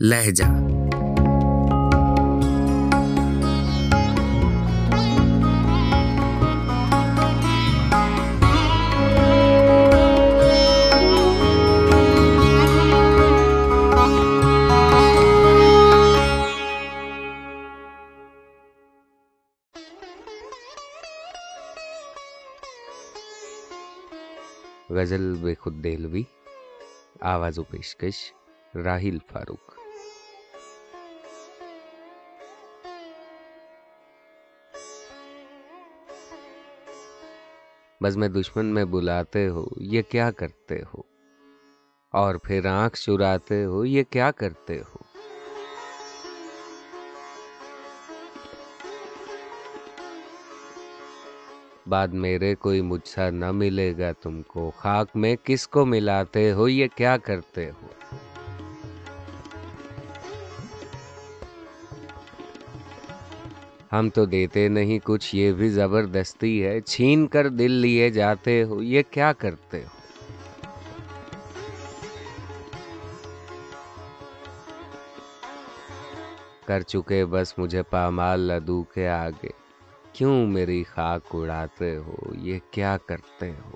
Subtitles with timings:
[0.00, 0.44] لہجہ۔
[24.90, 26.22] غزل بے خود دہلوی
[27.20, 28.32] آواز و پیشکش
[28.84, 29.85] راہیل فاروق۔
[38.02, 41.00] بس میں دشمن میں بلاتے ہو، یہ کیا کرتے ہو؟
[42.10, 44.98] اور پھر آنکھ چراتے ہو، یہ کیا کرتے ہو؟
[51.86, 56.52] بعد میرے کوئی مجھ سا نہ ملے گا تم کو، خاک میں کس کو ملاتے
[56.52, 57.85] ہو، یہ کیا کرتے ہو؟
[63.92, 68.82] ہم تو دیتے نہیں کچھ، یہ بھی زبردستی ہے۔ چھین کر دل لیے جاتے ہو،
[68.82, 69.96] یہ کیا کرتے ہو؟
[76.66, 79.48] کر چکے بس مجھے پامال لدو کے آگے۔
[80.12, 83.70] کیوں میری خاک اڑاتے ہو؟ یہ کیا کرتے ہو؟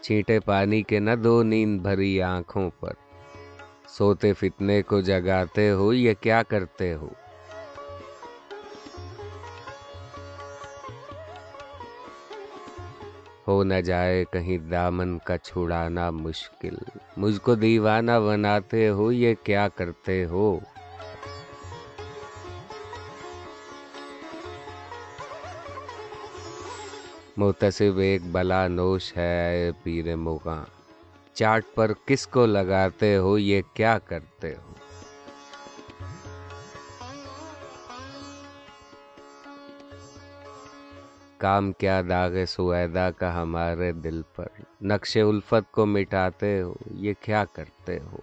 [0.00, 3.05] چینٹے پانی کے نہ دو نیند بھری آنکھوں پر۔
[3.98, 7.08] سوتے فتنے کو جگاتے ہو، یہ کیا کرتے ہو؟
[13.48, 16.76] ہو نہ جائے کہیں دامن کا چھڑانا مشکل،
[17.16, 20.58] مجھ کو دیوانہ بناتے ہو، یہ کیا کرتے ہو؟
[27.36, 30.64] متصب ایک بلا نوش ہے پیر مغاں۔
[31.38, 34.72] چاٹ پر کس کو لگاتے ہو، یہ کیا کرتے ہو؟
[41.38, 44.46] کام کیا داغ سویدا کا ہمارے دل پر؟
[44.82, 48.16] نقش الفت کو مٹاتے ہو، یہ کیا کرتے ہو؟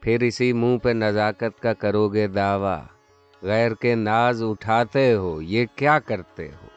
[0.00, 2.99] پھر اسی منہ پہ نزاکت کا کرو گے دعویٰ۔
[3.42, 6.68] غیر کے ناز اٹھاتے ہو، یہ کیا کرتے ہو؟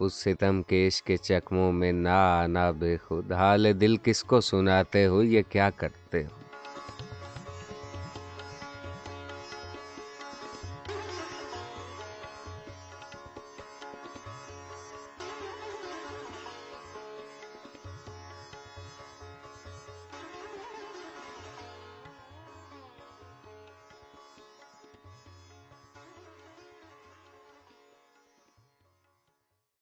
[0.00, 5.06] اس ستم کیش کے چکموں میں نہ آنا بے خود، حال دل کس کو سناتے
[5.06, 6.39] ہو، یہ کیا کرتے ہو؟